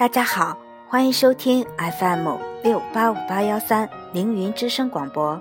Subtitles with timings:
[0.00, 0.56] 大家好，
[0.88, 5.38] 欢迎收听 FM 六八五八幺三凌云之声广播，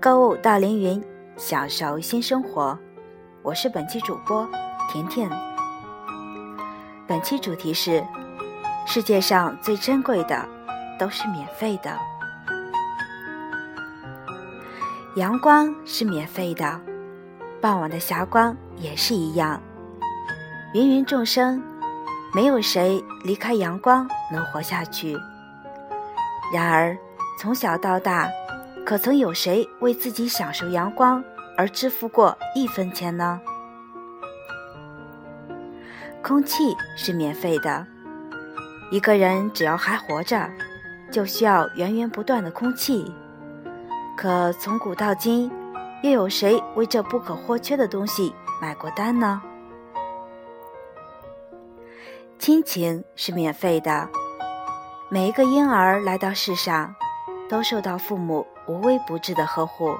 [0.00, 1.04] 购物到凌云，
[1.36, 2.78] 享受新生活。
[3.42, 4.48] 我是本期主播
[4.90, 5.30] 甜甜。
[7.06, 8.02] 本期主题是：
[8.86, 10.48] 世界上最珍贵的
[10.98, 11.94] 都是免费的。
[15.16, 16.80] 阳光是免费的，
[17.60, 19.60] 傍晚的霞光也是一样。
[20.72, 21.62] 芸芸众生。
[22.36, 25.16] 没有谁离开阳光能活下去。
[26.52, 26.94] 然而，
[27.40, 28.28] 从小到大，
[28.84, 31.24] 可曾有谁为自己享受阳光
[31.56, 33.40] 而支付过一分钱呢？
[36.22, 37.86] 空气是免费的，
[38.90, 40.46] 一个人只要还活着，
[41.10, 43.10] 就需要源源不断的空气。
[44.14, 45.50] 可从古到今，
[46.02, 49.40] 又有谁为这不可或缺的东西买过单呢？
[52.38, 54.08] 亲情是免费的，
[55.08, 56.94] 每一个婴儿来到世上，
[57.48, 59.96] 都受到父母无微不至的呵护，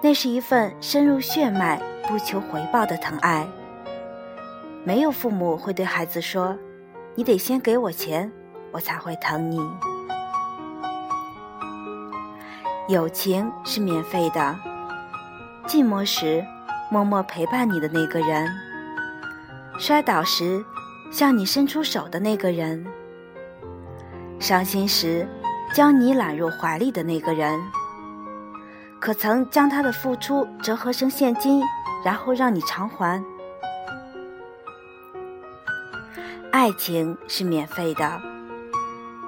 [0.00, 3.46] 那是一份深入血脉、不求回报的疼爱。
[4.84, 6.56] 没有父母会对孩子说
[7.14, 8.30] ：“你得先给我钱，
[8.70, 9.60] 我才会疼你。”
[12.88, 14.56] 友情是免费的，
[15.66, 16.44] 寂寞时
[16.90, 18.48] 默默陪伴你的那个人，
[19.78, 20.64] 摔倒时。
[21.12, 22.86] 向你伸出手的那个人，
[24.40, 25.28] 伤心时
[25.74, 27.60] 将你揽入怀里的那个人，
[28.98, 31.62] 可曾将他的付出折合成现金，
[32.02, 33.22] 然后让你偿还？
[36.50, 38.20] 爱情是免费的，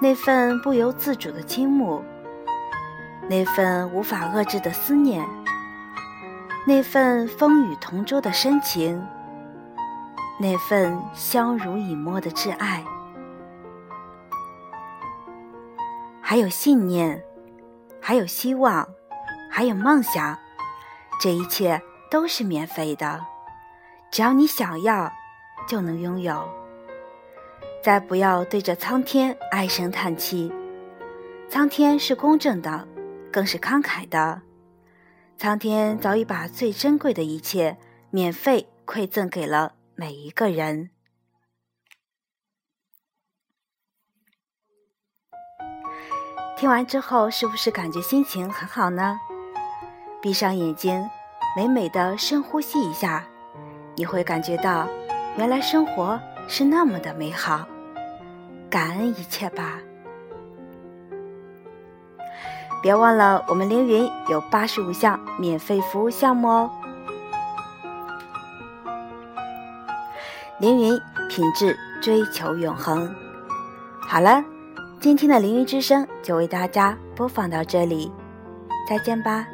[0.00, 2.02] 那份不由自主的倾慕，
[3.28, 5.22] 那份无法遏制的思念，
[6.66, 9.06] 那份风雨同舟的深情。
[10.44, 12.84] 那份相濡以沫的挚爱，
[16.20, 17.24] 还有信念，
[17.98, 18.86] 还有希望，
[19.50, 20.38] 还有梦想，
[21.18, 23.24] 这一切都是免费的。
[24.10, 25.10] 只要你想要，
[25.66, 26.46] 就能拥有。
[27.82, 30.52] 再不要对着苍天唉声叹气，
[31.48, 32.86] 苍天是公正的，
[33.32, 34.42] 更是慷慨的。
[35.38, 37.78] 苍天早已把最珍贵的一切
[38.10, 39.76] 免费馈赠给了。
[39.96, 40.90] 每一个人
[46.56, 49.20] 听完之后，是不是感觉心情很好呢？
[50.20, 51.08] 闭上眼睛，
[51.56, 53.24] 美美的深呼吸一下，
[53.96, 54.88] 你会感觉到，
[55.36, 57.66] 原来生活是那么的美好。
[58.68, 59.78] 感恩一切吧！
[62.82, 66.70] 别忘了，我们凌云有八十五项免费服务项目哦。
[70.60, 73.12] 凌云品质追求永恒。
[74.00, 74.44] 好了，
[75.00, 78.10] 今天的凌云之声就为大家播放到这里，
[78.88, 79.46] 再见吧。